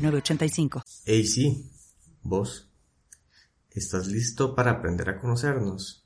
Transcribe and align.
985. 0.00 0.82
Hey, 1.04 1.26
sí, 1.26 1.70
vos. 2.22 2.70
¿Estás 3.70 4.08
listo 4.08 4.54
para 4.54 4.72
aprender 4.72 5.08
a 5.10 5.20
conocernos? 5.20 6.04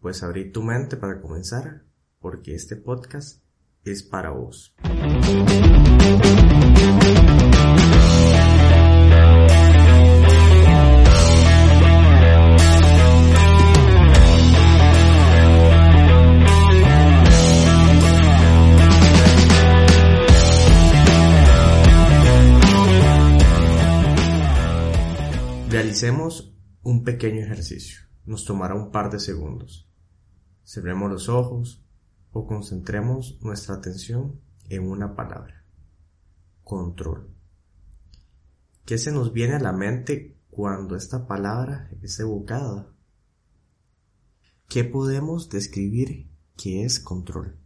Pues 0.00 0.22
abrí 0.22 0.52
tu 0.52 0.62
mente 0.62 0.96
para 0.96 1.20
comenzar, 1.20 1.84
porque 2.20 2.54
este 2.54 2.76
podcast 2.76 3.42
es 3.84 4.02
para 4.02 4.30
vos. 4.30 4.74
Un 26.82 27.04
pequeño 27.04 27.40
ejercicio. 27.40 28.00
Nos 28.24 28.44
tomará 28.44 28.74
un 28.74 28.90
par 28.90 29.10
de 29.10 29.20
segundos. 29.20 29.88
Cerremos 30.64 31.10
los 31.10 31.28
ojos 31.28 31.84
o 32.30 32.46
concentremos 32.46 33.38
nuestra 33.42 33.76
atención 33.76 34.40
en 34.68 34.88
una 34.88 35.14
palabra. 35.14 35.64
Control. 36.62 37.34
¿Qué 38.84 38.98
se 38.98 39.12
nos 39.12 39.32
viene 39.32 39.54
a 39.54 39.60
la 39.60 39.72
mente 39.72 40.38
cuando 40.50 40.96
esta 40.96 41.26
palabra 41.26 41.90
es 42.02 42.18
evocada? 42.20 42.92
¿Qué 44.68 44.84
podemos 44.84 45.48
describir 45.48 46.30
que 46.56 46.84
es 46.84 47.00
control? 47.00 47.58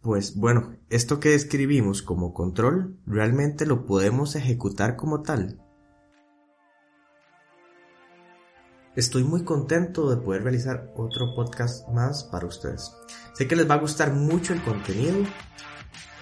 Pues 0.00 0.36
bueno, 0.36 0.76
esto 0.90 1.18
que 1.18 1.30
describimos 1.30 2.02
como 2.02 2.32
control 2.32 3.00
realmente 3.04 3.66
lo 3.66 3.84
podemos 3.84 4.36
ejecutar 4.36 4.96
como 4.96 5.22
tal. 5.22 5.60
Estoy 8.98 9.22
muy 9.22 9.44
contento 9.44 10.10
de 10.10 10.16
poder 10.16 10.42
realizar 10.42 10.92
otro 10.96 11.32
podcast 11.36 11.86
más 11.88 12.24
para 12.24 12.48
ustedes. 12.48 12.96
Sé 13.32 13.46
que 13.46 13.54
les 13.54 13.70
va 13.70 13.74
a 13.74 13.78
gustar 13.78 14.12
mucho 14.12 14.52
el 14.52 14.60
contenido. 14.60 15.18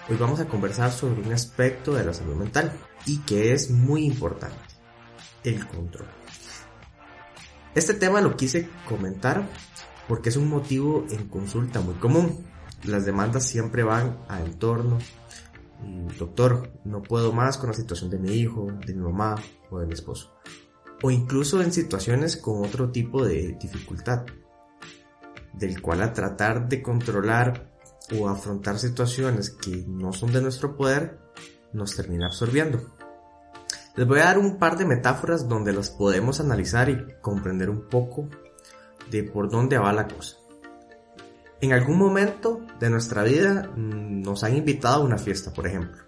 Hoy 0.07 0.15
vamos 0.17 0.39
a 0.39 0.47
conversar 0.47 0.91
sobre 0.91 1.23
un 1.23 1.33
aspecto 1.33 1.95
de 1.95 2.05
la 2.05 2.13
salud 2.13 2.35
mental 2.35 2.71
y 3.07 3.17
que 3.21 3.51
es 3.51 3.71
muy 3.71 4.05
importante, 4.05 4.59
el 5.43 5.67
control. 5.67 6.05
Este 7.73 7.95
tema 7.95 8.21
lo 8.21 8.37
quise 8.37 8.69
comentar 8.87 9.49
porque 10.07 10.29
es 10.29 10.37
un 10.37 10.47
motivo 10.47 11.03
en 11.09 11.29
consulta 11.29 11.81
muy 11.81 11.95
común. 11.95 12.45
Las 12.83 13.07
demandas 13.07 13.47
siempre 13.47 13.81
van 13.81 14.19
a 14.29 14.39
entorno. 14.39 14.99
Doctor, 16.19 16.73
no 16.85 17.01
puedo 17.01 17.33
más 17.33 17.57
con 17.57 17.69
la 17.69 17.75
situación 17.75 18.11
de 18.11 18.19
mi 18.19 18.33
hijo, 18.33 18.67
de 18.85 18.93
mi 18.93 19.01
mamá 19.01 19.33
o 19.71 19.79
de 19.79 19.87
mi 19.87 19.93
esposo 19.93 20.37
o 21.01 21.11
incluso 21.11 21.61
en 21.61 21.71
situaciones 21.71 22.37
con 22.37 22.65
otro 22.65 22.91
tipo 22.91 23.23
de 23.23 23.57
dificultad, 23.59 24.25
del 25.53 25.81
cual 25.81 26.01
a 26.01 26.13
tratar 26.13 26.67
de 26.67 26.81
controlar 26.81 27.71
o 28.17 28.27
afrontar 28.27 28.79
situaciones 28.79 29.49
que 29.49 29.83
no 29.87 30.13
son 30.13 30.31
de 30.31 30.41
nuestro 30.41 30.75
poder, 30.75 31.19
nos 31.73 31.95
termina 31.95 32.27
absorbiendo. 32.27 32.95
Les 33.95 34.07
voy 34.07 34.19
a 34.19 34.25
dar 34.25 34.37
un 34.37 34.57
par 34.57 34.77
de 34.77 34.85
metáforas 34.85 35.47
donde 35.47 35.73
las 35.73 35.89
podemos 35.89 36.39
analizar 36.39 36.89
y 36.89 36.97
comprender 37.21 37.69
un 37.69 37.87
poco 37.89 38.29
de 39.09 39.23
por 39.23 39.49
dónde 39.49 39.77
va 39.77 39.91
la 39.91 40.07
cosa. 40.07 40.37
En 41.59 41.73
algún 41.73 41.97
momento 41.97 42.61
de 42.79 42.91
nuestra 42.91 43.23
vida 43.23 43.71
mm, 43.75 44.21
nos 44.21 44.43
han 44.43 44.55
invitado 44.55 45.01
a 45.01 45.05
una 45.05 45.17
fiesta, 45.17 45.51
por 45.51 45.65
ejemplo, 45.65 46.03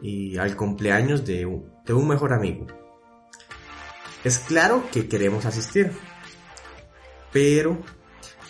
y 0.00 0.36
al 0.36 0.56
cumpleaños 0.56 1.24
de 1.24 1.44
un 1.46 2.08
mejor 2.08 2.32
amigo 2.32 2.66
es 4.24 4.38
claro 4.38 4.84
que 4.92 5.08
queremos 5.08 5.46
asistir, 5.46 5.92
pero 7.32 7.78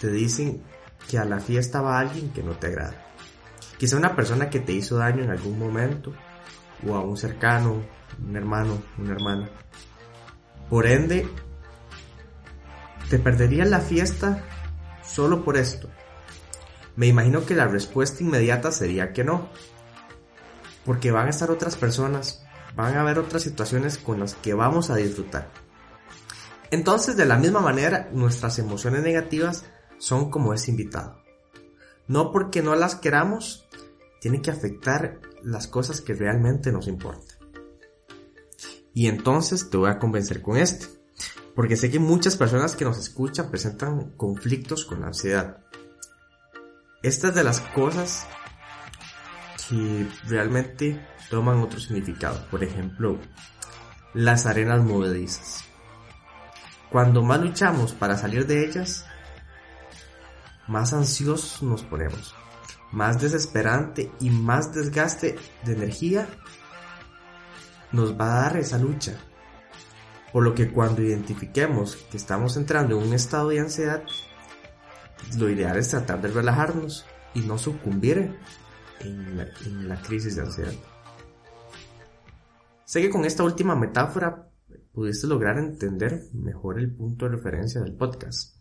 te 0.01 0.11
dicen 0.11 0.63
que 1.09 1.19
a 1.19 1.25
la 1.25 1.41
fiesta 1.41 1.81
va 1.81 1.99
alguien 1.99 2.33
que 2.33 2.43
no 2.43 2.53
te 2.53 2.69
agrada. 2.69 3.07
Quizá 3.79 3.97
una 3.97 4.15
persona 4.15 4.51
que 4.51 4.61
te 4.61 4.73
hizo 4.73 4.97
daño 4.97 5.25
en 5.25 5.31
algún 5.31 5.59
momento, 5.59 6.13
o 6.87 6.95
a 6.95 7.01
un 7.01 7.17
cercano, 7.17 7.83
un 8.25 8.37
hermano, 8.37 8.83
una 8.99 9.13
hermana. 9.13 9.51
Por 10.69 10.87
ende, 10.87 11.29
te 13.11 13.19
perderías 13.19 13.69
la 13.69 13.81
fiesta 13.81 14.43
solo 15.05 15.45
por 15.45 15.57
esto. 15.57 15.89
Me 16.97 17.07
imagino 17.07 17.47
que 17.47 17.55
la 17.55 17.67
respuesta 17.67 18.23
inmediata 18.23 18.71
sería 18.73 19.13
que 19.13 19.25
no. 19.25 19.49
Porque 20.85 21.11
van 21.11 21.27
a 21.27 21.31
estar 21.31 21.51
otras 21.51 21.77
personas, 21.77 22.45
van 22.75 22.97
a 22.97 23.01
haber 23.03 23.19
otras 23.19 23.43
situaciones 23.43 23.99
con 23.99 24.21
las 24.21 24.35
que 24.35 24.55
vamos 24.55 24.91
a 24.91 24.97
disfrutar. 24.97 25.51
Entonces, 26.71 27.17
de 27.17 27.27
la 27.27 27.37
misma 27.37 27.61
manera, 27.61 28.09
nuestras 28.13 28.59
emociones 28.59 29.03
negativas 29.03 29.65
son 29.99 30.31
como 30.31 30.55
ese 30.55 30.71
invitado. 30.71 31.23
No 32.09 32.33
porque 32.33 32.63
no 32.63 32.75
las 32.75 32.95
queramos, 32.95 33.69
tiene 34.21 34.41
que 34.41 34.51
afectar 34.51 35.21
las 35.43 35.67
cosas 35.67 36.01
que 36.01 36.15
realmente 36.15 36.73
nos 36.73 36.89
importan. 36.89 37.39
Y 38.95 39.09
entonces 39.09 39.71
te 39.71 39.77
voy 39.77 39.91
a 39.91 39.99
convencer 39.99 40.43
con 40.43 40.57
este. 40.57 40.87
Porque 41.55 41.77
sé 41.77 41.91
que 41.91 41.99
muchas 41.99 42.37
personas 42.37 42.77
que 42.77 42.85
nos 42.85 42.99
escuchan 42.99 43.51
presentan 43.51 44.13
conflictos 44.17 44.85
con 44.85 45.01
la 45.01 45.09
ansiedad. 45.09 45.59
Estas 47.03 47.35
de 47.35 47.45
las 47.45 47.61
cosas 47.61 48.27
que 49.69 50.09
realmente 50.27 51.01
toman 51.31 51.61
otro 51.61 51.81
significado. 51.81 52.47
Por 52.51 52.63
ejemplo, 52.65 53.19
las 54.15 54.47
arenas 54.47 54.83
movedizas. 54.83 55.65
Cuando 56.91 57.23
más 57.23 57.41
luchamos 57.41 57.93
para 57.93 58.17
salir 58.17 58.47
de 58.47 58.67
ellas, 58.67 59.07
más 60.69 60.93
ansiosos 60.93 61.63
nos 61.63 61.83
ponemos, 61.83 62.35
más 62.93 63.21
desesperante 63.21 64.13
y 64.21 64.31
más 64.31 64.75
desgaste 64.75 65.39
de 65.65 65.73
energía 65.73 66.29
nos 67.93 68.19
va 68.19 68.25
a 68.25 68.43
dar 68.43 68.57
esa 68.57 68.79
lucha. 68.79 69.15
Por 70.33 70.45
lo 70.45 70.55
que 70.55 70.71
cuando 70.71 71.03
identifiquemos 71.03 71.97
que 72.11 72.17
estamos 72.17 72.57
entrando 72.57 72.99
en 72.99 73.07
un 73.07 73.15
estado 73.15 73.51
de 73.51 73.61
ansiedad, 73.61 74.03
lo 75.37 75.49
ideal 75.51 75.77
es 75.77 75.89
tratar 75.89 76.21
de 76.23 76.29
relajarnos 76.29 77.05
y 77.35 77.41
no 77.41 77.59
sucumbir 77.59 78.39
en 79.03 79.37
la, 79.37 79.49
en 79.67 79.97
crisis 80.03 80.37
de 80.37 80.43
ansiedad. 80.43 80.73
Sé 82.85 83.01
que 83.01 83.11
con 83.11 83.25
esta 83.25 83.43
última 83.43 83.75
metáfora 83.75 84.51
pudiste 84.93 85.27
lograr 85.27 85.59
entender 85.59 86.29
mejor 86.33 86.79
el 86.79 86.95
punto 86.95 87.25
de 87.25 87.37
referencia 87.37 87.81
del 87.81 87.95
podcast. 87.95 88.57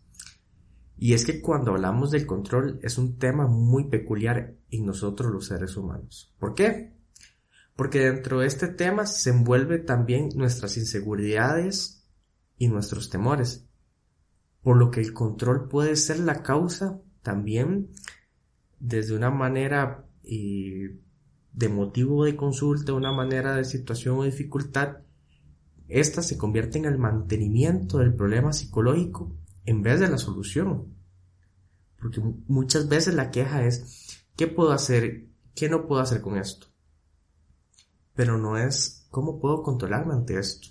Y 0.96 1.14
es 1.14 1.24
que 1.24 1.40
cuando 1.40 1.72
hablamos 1.72 2.10
del 2.10 2.26
control 2.26 2.78
es 2.82 2.96
un 2.96 3.18
tema 3.18 3.46
muy 3.46 3.88
peculiar 3.88 4.54
en 4.70 4.86
nosotros 4.86 5.32
los 5.32 5.46
seres 5.46 5.76
humanos. 5.76 6.34
¿Por 6.38 6.54
qué? 6.54 6.94
Porque 7.76 8.00
dentro 8.00 8.40
de 8.40 8.46
este 8.46 8.68
tema 8.68 9.06
se 9.06 9.30
envuelve 9.30 9.78
también 9.78 10.28
nuestras 10.34 10.76
inseguridades 10.76 12.06
y 12.56 12.68
nuestros 12.68 13.10
temores. 13.10 13.66
Por 14.62 14.76
lo 14.76 14.90
que 14.90 15.00
el 15.00 15.12
control 15.12 15.68
puede 15.68 15.96
ser 15.96 16.20
la 16.20 16.42
causa 16.42 17.00
también 17.22 17.90
desde 18.78 19.16
una 19.16 19.30
manera 19.30 20.06
eh, 20.24 20.98
de 21.52 21.68
motivo 21.68 22.24
de 22.24 22.36
consulta, 22.36 22.92
una 22.92 23.12
manera 23.12 23.56
de 23.56 23.64
situación 23.64 24.18
o 24.18 24.24
dificultad 24.24 24.98
esta 25.92 26.22
se 26.22 26.38
convierte 26.38 26.78
en 26.78 26.86
el 26.86 26.96
mantenimiento 26.96 27.98
del 27.98 28.14
problema 28.14 28.54
psicológico 28.54 29.36
en 29.66 29.82
vez 29.82 30.00
de 30.00 30.08
la 30.08 30.16
solución. 30.16 30.96
Porque 32.00 32.22
muchas 32.48 32.88
veces 32.88 33.14
la 33.14 33.30
queja 33.30 33.66
es, 33.66 34.24
¿qué 34.34 34.46
puedo 34.46 34.72
hacer? 34.72 35.26
¿Qué 35.54 35.68
no 35.68 35.86
puedo 35.86 36.00
hacer 36.00 36.22
con 36.22 36.38
esto? 36.38 36.68
Pero 38.14 38.38
no 38.38 38.56
es, 38.56 39.06
¿cómo 39.10 39.38
puedo 39.38 39.62
controlarme 39.62 40.14
ante 40.14 40.38
esto? 40.38 40.68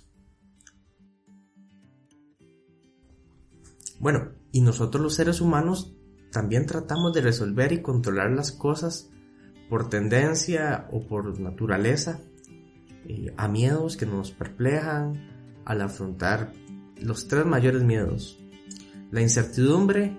Bueno, 4.00 4.32
y 4.50 4.60
nosotros 4.60 5.00
los 5.00 5.14
seres 5.14 5.40
humanos 5.40 5.94
también 6.32 6.66
tratamos 6.66 7.12
de 7.12 7.20
resolver 7.20 7.72
y 7.72 7.82
controlar 7.82 8.32
las 8.32 8.50
cosas 8.50 9.08
por 9.72 9.88
tendencia 9.88 10.86
o 10.92 11.00
por 11.06 11.40
naturaleza 11.40 12.20
eh, 13.08 13.32
a 13.38 13.48
miedos 13.48 13.96
que 13.96 14.04
nos 14.04 14.30
perplejan 14.30 15.30
al 15.64 15.80
afrontar 15.80 16.52
los 17.00 17.26
tres 17.26 17.46
mayores 17.46 17.82
miedos, 17.82 18.38
la 19.10 19.22
incertidumbre, 19.22 20.14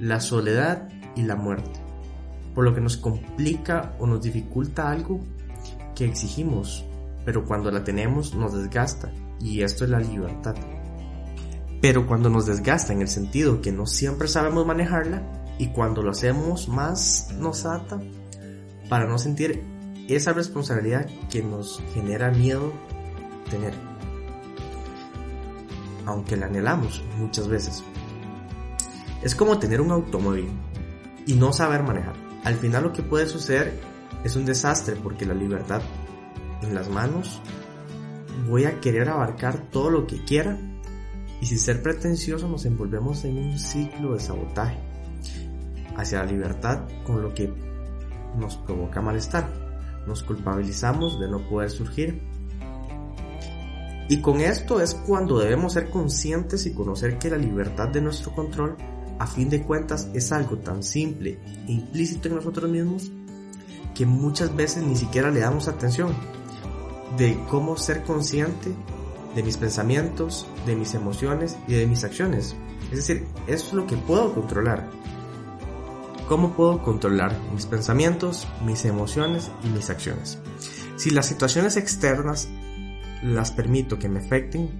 la 0.00 0.18
soledad 0.18 0.88
y 1.14 1.22
la 1.22 1.36
muerte, 1.36 1.78
por 2.52 2.64
lo 2.64 2.74
que 2.74 2.80
nos 2.80 2.96
complica 2.96 3.94
o 4.00 4.08
nos 4.08 4.22
dificulta 4.22 4.90
algo 4.90 5.20
que 5.94 6.06
exigimos, 6.06 6.84
pero 7.24 7.44
cuando 7.44 7.70
la 7.70 7.84
tenemos 7.84 8.34
nos 8.34 8.54
desgasta, 8.54 9.12
y 9.40 9.62
esto 9.62 9.84
es 9.84 9.90
la 9.90 10.00
libertad. 10.00 10.56
Pero 11.80 12.08
cuando 12.08 12.28
nos 12.28 12.46
desgasta 12.46 12.92
en 12.92 13.02
el 13.02 13.08
sentido 13.08 13.60
que 13.60 13.70
no 13.70 13.86
siempre 13.86 14.26
sabemos 14.26 14.66
manejarla, 14.66 15.44
y 15.60 15.68
cuando 15.68 16.02
lo 16.02 16.10
hacemos 16.10 16.68
más 16.68 17.32
nos 17.38 17.66
ata 17.66 18.00
para 18.88 19.06
no 19.06 19.18
sentir 19.18 19.62
esa 20.08 20.32
responsabilidad 20.32 21.06
que 21.30 21.42
nos 21.42 21.82
genera 21.94 22.30
miedo 22.30 22.72
tener. 23.50 23.74
Aunque 26.06 26.36
la 26.36 26.46
anhelamos 26.46 27.02
muchas 27.18 27.48
veces. 27.48 27.82
Es 29.22 29.34
como 29.34 29.58
tener 29.58 29.80
un 29.80 29.90
automóvil 29.90 30.48
y 31.26 31.34
no 31.34 31.52
saber 31.52 31.82
manejar. 31.82 32.14
Al 32.44 32.56
final 32.56 32.82
lo 32.84 32.92
que 32.92 33.02
puede 33.02 33.26
suceder 33.26 33.80
es 34.22 34.36
un 34.36 34.44
desastre 34.44 34.96
porque 34.96 35.24
la 35.24 35.34
libertad 35.34 35.80
en 36.62 36.74
las 36.74 36.88
manos 36.88 37.40
voy 38.48 38.64
a 38.64 38.80
querer 38.80 39.08
abarcar 39.08 39.70
todo 39.70 39.90
lo 39.90 40.06
que 40.06 40.22
quiera 40.24 40.58
y 41.40 41.46
sin 41.46 41.58
ser 41.58 41.82
pretencioso 41.82 42.48
nos 42.48 42.64
envolvemos 42.66 43.24
en 43.24 43.38
un 43.38 43.58
ciclo 43.58 44.14
de 44.14 44.20
sabotaje 44.20 44.78
hacia 45.96 46.18
la 46.18 46.30
libertad 46.30 46.88
con 47.04 47.22
lo 47.22 47.32
que 47.34 47.52
nos 48.36 48.56
provoca 48.56 49.00
malestar. 49.00 49.48
Nos 50.06 50.22
culpabilizamos 50.22 51.18
de 51.20 51.28
no 51.28 51.48
poder 51.48 51.70
surgir. 51.70 52.22
Y 54.08 54.20
con 54.20 54.40
esto 54.40 54.80
es 54.80 54.94
cuando 54.94 55.38
debemos 55.38 55.72
ser 55.72 55.88
conscientes 55.88 56.66
y 56.66 56.74
conocer 56.74 57.18
que 57.18 57.30
la 57.30 57.38
libertad 57.38 57.88
de 57.88 58.02
nuestro 58.02 58.32
control, 58.32 58.76
a 59.18 59.26
fin 59.26 59.48
de 59.48 59.62
cuentas, 59.62 60.10
es 60.12 60.30
algo 60.30 60.58
tan 60.58 60.82
simple 60.82 61.38
e 61.66 61.72
implícito 61.72 62.28
en 62.28 62.36
nosotros 62.36 62.70
mismos 62.70 63.10
que 63.94 64.04
muchas 64.04 64.54
veces 64.54 64.82
ni 64.82 64.96
siquiera 64.96 65.30
le 65.30 65.40
damos 65.40 65.68
atención 65.68 66.14
de 67.16 67.38
cómo 67.48 67.76
ser 67.76 68.02
consciente 68.02 68.74
de 69.34 69.42
mis 69.42 69.56
pensamientos, 69.56 70.46
de 70.66 70.76
mis 70.76 70.94
emociones 70.94 71.56
y 71.66 71.74
de 71.74 71.86
mis 71.86 72.04
acciones. 72.04 72.54
Es 72.90 73.06
decir, 73.06 73.26
eso 73.46 73.66
es 73.68 73.72
lo 73.72 73.86
que 73.86 73.96
puedo 73.96 74.34
controlar. 74.34 74.90
¿Cómo 76.28 76.54
puedo 76.54 76.82
controlar 76.82 77.38
mis 77.52 77.66
pensamientos, 77.66 78.48
mis 78.64 78.86
emociones 78.86 79.50
y 79.62 79.68
mis 79.68 79.90
acciones? 79.90 80.38
Si 80.96 81.10
las 81.10 81.26
situaciones 81.26 81.76
externas 81.76 82.48
las 83.22 83.50
permito 83.50 83.98
que 83.98 84.08
me 84.08 84.20
afecten 84.20 84.70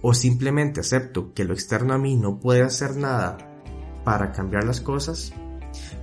o 0.00 0.14
simplemente 0.14 0.80
acepto 0.80 1.34
que 1.34 1.44
lo 1.44 1.52
externo 1.52 1.92
a 1.92 1.98
mí 1.98 2.16
no 2.16 2.40
puede 2.40 2.62
hacer 2.62 2.96
nada 2.96 3.36
para 4.02 4.32
cambiar 4.32 4.64
las 4.64 4.80
cosas, 4.80 5.34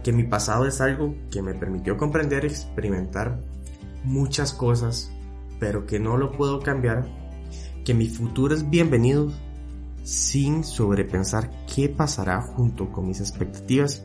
que 0.03 0.13
mi 0.13 0.23
pasado 0.23 0.67
es 0.67 0.81
algo 0.81 1.15
que 1.31 1.41
me 1.41 1.55
permitió 1.55 1.97
comprender 1.97 2.43
y 2.43 2.49
experimentar 2.49 3.41
muchas 4.03 4.53
cosas, 4.53 5.11
pero 5.59 5.87
que 5.87 5.99
no 5.99 6.15
lo 6.15 6.31
puedo 6.31 6.59
cambiar, 6.59 7.07
que 7.83 7.95
mi 7.95 8.07
futuro 8.07 8.53
es 8.53 8.69
bienvenido 8.69 9.31
sin 10.03 10.63
sobrepensar 10.63 11.49
qué 11.65 11.89
pasará 11.89 12.39
junto 12.41 12.91
con 12.91 13.07
mis 13.07 13.19
expectativas 13.19 14.03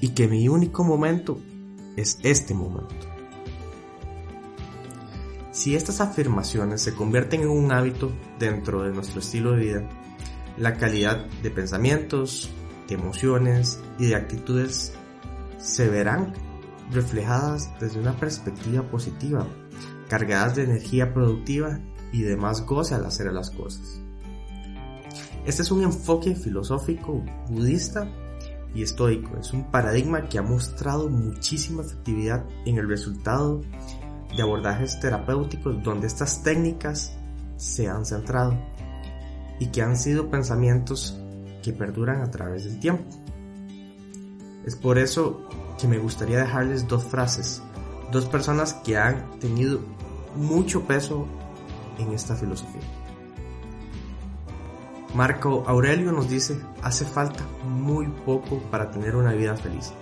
y 0.00 0.10
que 0.10 0.28
mi 0.28 0.48
único 0.48 0.84
momento 0.84 1.40
es 1.96 2.18
este 2.22 2.54
momento. 2.54 2.94
Si 5.52 5.74
estas 5.74 6.00
afirmaciones 6.00 6.82
se 6.82 6.94
convierten 6.94 7.40
en 7.42 7.48
un 7.48 7.72
hábito 7.72 8.12
dentro 8.38 8.82
de 8.82 8.92
nuestro 8.92 9.20
estilo 9.20 9.52
de 9.52 9.64
vida, 9.64 9.88
la 10.58 10.74
calidad 10.74 11.24
de 11.42 11.50
pensamientos, 11.50 12.50
de 12.88 12.94
emociones 12.94 13.80
y 13.98 14.06
de 14.06 14.16
actitudes 14.16 14.92
se 15.58 15.88
verán 15.88 16.34
reflejadas 16.92 17.70
desde 17.80 18.00
una 18.00 18.16
perspectiva 18.16 18.82
positiva, 18.88 19.46
cargadas 20.08 20.56
de 20.56 20.64
energía 20.64 21.12
productiva 21.12 21.80
y 22.12 22.22
de 22.22 22.36
más 22.36 22.64
goce 22.64 22.94
al 22.94 23.06
hacer 23.06 23.32
las 23.32 23.50
cosas. 23.50 24.00
Este 25.46 25.62
es 25.62 25.70
un 25.70 25.82
enfoque 25.82 26.34
filosófico 26.34 27.24
budista 27.48 28.08
y 28.76 28.82
estoico. 28.82 29.38
Es 29.38 29.52
un 29.52 29.70
paradigma 29.70 30.28
que 30.28 30.38
ha 30.38 30.42
mostrado 30.42 31.08
muchísima 31.08 31.82
efectividad 31.82 32.44
en 32.66 32.76
el 32.76 32.88
resultado 32.88 33.62
de 34.36 34.42
abordajes 34.42 35.00
terapéuticos 35.00 35.82
donde 35.82 36.06
estas 36.06 36.42
técnicas 36.42 37.16
se 37.56 37.88
han 37.88 38.04
centrado 38.04 38.54
y 39.58 39.68
que 39.68 39.80
han 39.80 39.96
sido 39.96 40.30
pensamientos 40.30 41.18
que 41.62 41.72
perduran 41.72 42.20
a 42.20 42.30
través 42.30 42.64
del 42.64 42.78
tiempo. 42.78 43.04
Es 44.66 44.76
por 44.76 44.98
eso 44.98 45.48
que 45.80 45.88
me 45.88 45.98
gustaría 45.98 46.40
dejarles 46.40 46.86
dos 46.86 47.04
frases, 47.04 47.62
dos 48.12 48.26
personas 48.26 48.74
que 48.74 48.98
han 48.98 49.38
tenido 49.38 49.80
mucho 50.34 50.82
peso 50.82 51.26
en 51.98 52.12
esta 52.12 52.36
filosofía. 52.36 52.82
Marco 55.16 55.64
Aurelio 55.66 56.12
nos 56.12 56.28
dice, 56.28 56.60
hace 56.82 57.06
falta 57.06 57.42
muy 57.64 58.06
poco 58.26 58.60
para 58.70 58.90
tener 58.90 59.16
una 59.16 59.32
vida 59.32 59.56
feliz. 59.56 59.94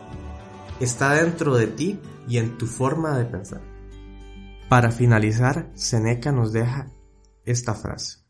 Está 0.81 1.13
dentro 1.13 1.55
de 1.55 1.69
ti 1.69 2.01
y 2.27 2.39
en 2.39 2.59
tu 2.59 2.67
forma 2.67 3.17
de 3.17 3.25
pensar. 3.25 3.61
Para 4.69 4.91
finalizar, 4.91 5.71
Seneca 5.75 6.33
nos 6.33 6.53
deja 6.53 6.91
esta 7.45 7.75
frase. 7.75 8.25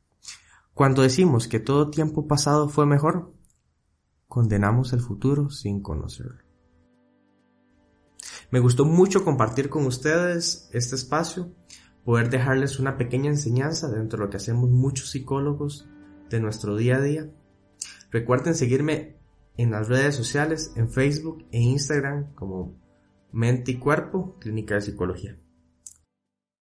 Cuando 0.75 1.01
decimos 1.01 1.49
que 1.49 1.59
todo 1.59 1.89
tiempo 1.89 2.27
pasado 2.27 2.69
fue 2.69 2.85
mejor, 2.85 3.33
condenamos 4.29 4.93
el 4.93 5.01
futuro 5.01 5.49
sin 5.49 5.81
conocerlo. 5.81 6.45
Me 8.51 8.61
gustó 8.61 8.85
mucho 8.85 9.25
compartir 9.25 9.71
con 9.71 9.87
ustedes 9.87 10.69
este 10.71 10.97
espacio, 10.97 11.51
poder 12.05 12.29
dejarles 12.29 12.79
una 12.79 12.99
pequeña 12.99 13.31
enseñanza 13.31 13.89
dentro 13.89 14.19
de 14.19 14.25
lo 14.27 14.31
que 14.31 14.37
hacemos 14.37 14.69
muchos 14.69 15.13
psicólogos 15.13 15.89
de 16.35 16.41
nuestro 16.41 16.77
día 16.77 16.97
a 16.97 17.01
día. 17.01 17.31
Recuerden 18.11 18.55
seguirme 18.55 19.17
en 19.57 19.71
las 19.71 19.89
redes 19.89 20.17
sociales, 20.17 20.73
en 20.77 20.91
Facebook 20.91 21.47
e 21.53 21.61
Instagram 21.61 22.35
como 22.35 22.77
Mente 23.33 23.73
y 23.73 23.79
Cuerpo, 23.79 24.37
Clínica 24.41 24.75
de 24.75 24.81
Psicología. 24.83 25.39